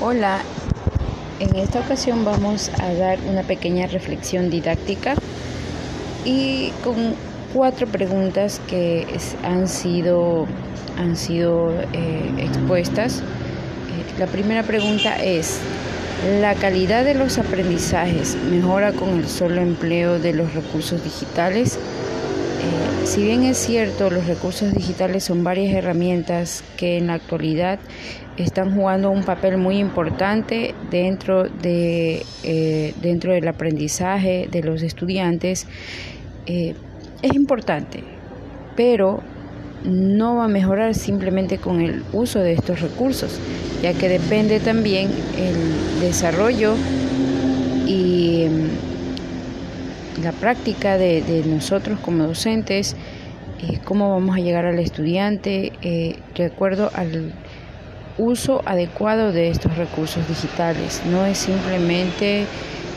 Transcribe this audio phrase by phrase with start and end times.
[0.00, 0.38] Hola,
[1.40, 5.16] en esta ocasión vamos a dar una pequeña reflexión didáctica
[6.24, 7.16] y con
[7.52, 9.08] cuatro preguntas que
[9.42, 10.46] han sido,
[10.98, 13.18] han sido eh, expuestas.
[13.18, 15.58] Eh, la primera pregunta es,
[16.40, 21.76] ¿la calidad de los aprendizajes mejora con el solo empleo de los recursos digitales?
[22.60, 27.78] Eh, si bien es cierto, los recursos digitales son varias herramientas que en la actualidad
[28.36, 35.66] están jugando un papel muy importante dentro, de, eh, dentro del aprendizaje de los estudiantes,
[36.46, 36.74] eh,
[37.22, 38.04] es importante,
[38.76, 39.20] pero
[39.84, 43.38] no va a mejorar simplemente con el uso de estos recursos,
[43.82, 46.74] ya que depende también el desarrollo
[47.86, 48.46] y
[50.22, 52.96] la práctica de, nosotros como docentes,
[53.62, 57.32] eh, cómo vamos a llegar al estudiante de acuerdo al
[58.18, 61.02] uso adecuado de estos recursos digitales.
[61.10, 62.46] No es simplemente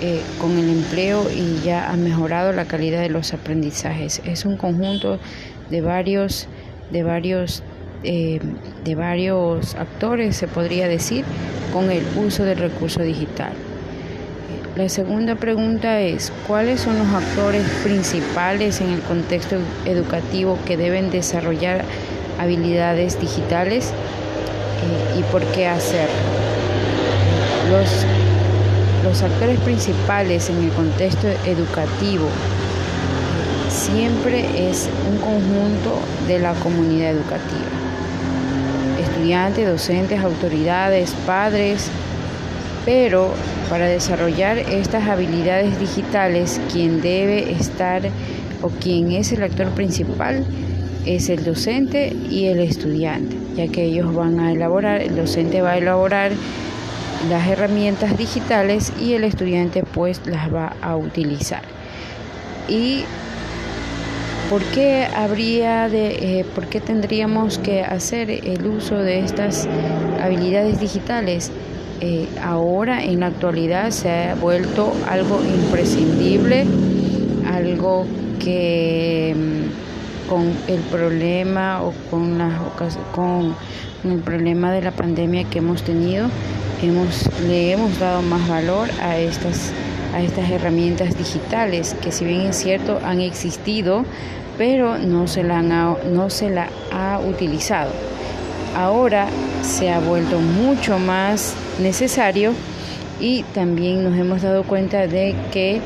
[0.00, 4.20] eh, con el empleo y ya ha mejorado la calidad de los aprendizajes.
[4.24, 5.20] Es un conjunto
[5.70, 6.48] de varios,
[6.90, 7.62] de varios,
[8.02, 8.40] eh,
[8.84, 11.24] de varios actores, se podría decir,
[11.72, 13.52] con el uso del recurso digital.
[14.76, 21.10] La segunda pregunta es, ¿cuáles son los actores principales en el contexto educativo que deben
[21.10, 21.84] desarrollar
[22.38, 23.92] habilidades digitales?
[25.16, 26.14] y por qué hacerlo.
[27.70, 27.88] Los,
[29.04, 32.28] los actores principales en el contexto educativo
[33.68, 37.70] siempre es un conjunto de la comunidad educativa.
[39.00, 41.88] Estudiantes, docentes, autoridades, padres,
[42.84, 43.32] pero
[43.72, 48.02] para desarrollar estas habilidades digitales, quien debe estar
[48.60, 50.44] o quien es el actor principal
[51.06, 55.70] es el docente y el estudiante, ya que ellos van a elaborar, el docente va
[55.70, 56.32] a elaborar
[57.30, 61.62] las herramientas digitales y el estudiante pues las va a utilizar.
[62.68, 63.04] ¿Y
[64.50, 69.66] por qué habría de, eh, por qué tendríamos que hacer el uso de estas
[70.22, 71.50] habilidades digitales?
[72.04, 76.66] Eh, ahora en la actualidad se ha vuelto algo imprescindible,
[77.46, 78.06] algo
[78.40, 79.36] que
[80.28, 82.54] con el problema o con, las
[83.14, 83.54] con
[84.02, 86.26] el problema de la pandemia que hemos tenido,
[86.82, 89.70] hemos, le hemos dado más valor a estas,
[90.12, 94.04] a estas herramientas digitales que si bien es cierto han existido,
[94.58, 97.92] pero no se la, han, no se la ha utilizado.
[98.74, 99.28] Ahora
[99.62, 102.52] se ha vuelto mucho más necesario
[103.20, 105.80] y también nos hemos dado cuenta de que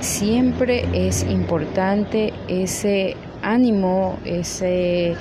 [0.00, 5.14] siempre es importante ese ánimo, ese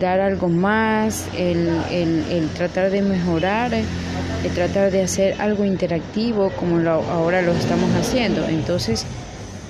[0.00, 7.42] dar algo más, el, tratar de mejorar, el tratar de hacer algo interactivo como ahora
[7.42, 8.46] lo estamos haciendo.
[8.48, 9.06] Entonces,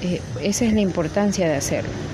[0.02, 2.11] eh, esa es la importancia de hacerlo.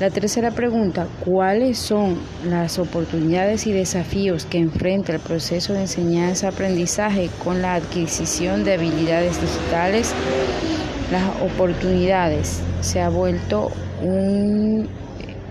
[0.00, 2.18] La tercera pregunta, ¿cuáles son
[2.48, 9.40] las oportunidades y desafíos que enfrenta el proceso de enseñanza-aprendizaje con la adquisición de habilidades
[9.40, 10.12] digitales?
[11.12, 13.70] Las oportunidades se ha vuelto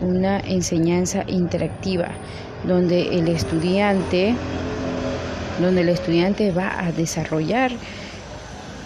[0.02, 2.10] una enseñanza interactiva
[2.68, 4.36] donde el estudiante
[5.62, 7.72] donde el estudiante va a desarrollar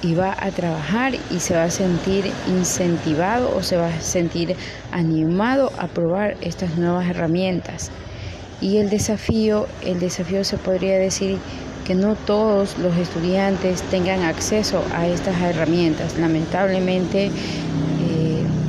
[0.02, 4.56] y va a trabajar y se va a sentir incentivado o se va a sentir
[4.92, 7.92] animado a probar estas nuevas herramientas.
[8.62, 11.38] Y el desafío, el desafío se podría decir
[11.86, 16.18] que no todos los estudiantes tengan acceso a estas herramientas.
[16.18, 17.32] Lamentablemente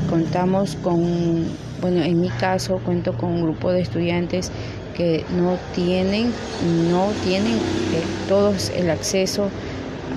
[0.08, 1.46] contamos con,
[1.80, 4.50] bueno, en mi caso cuento con un grupo de estudiantes
[4.96, 6.32] que no tienen,
[6.90, 9.48] no tienen eh, todos el acceso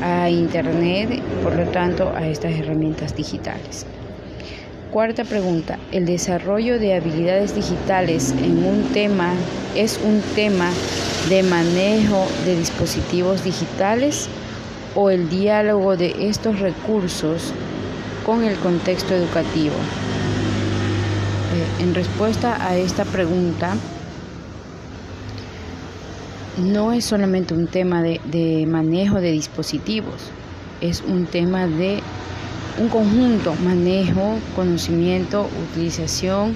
[0.01, 3.85] a Internet, por lo tanto a estas herramientas digitales.
[4.91, 9.33] Cuarta pregunta, ¿el desarrollo de habilidades digitales en un tema
[9.75, 10.69] es un tema
[11.29, 14.27] de manejo de dispositivos digitales
[14.95, 17.53] o el diálogo de estos recursos
[18.25, 19.75] con el contexto educativo.
[21.53, 23.75] Eh, en respuesta a esta pregunta,
[26.57, 30.31] no es solamente un tema de, manejo de dispositivos,
[30.81, 31.99] es un tema de
[32.77, 36.55] un conjunto, manejo, conocimiento, utilización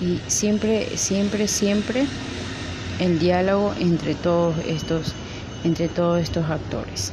[0.00, 2.06] y siempre, siempre, siempre
[3.00, 5.14] el diálogo entre todos estos,
[5.64, 7.12] entre todos estos actores.